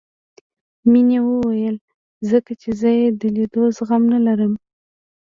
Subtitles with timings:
[0.91, 1.75] مينې وويل
[2.29, 4.53] ځکه چې زه يې د ليدو زغم نه لرم.